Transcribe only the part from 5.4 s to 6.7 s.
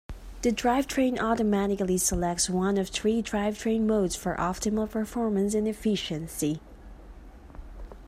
and efficiency.